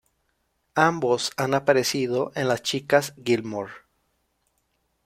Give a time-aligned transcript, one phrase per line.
[0.73, 3.71] Ambos han aparecido en "Las chicas Gilmore".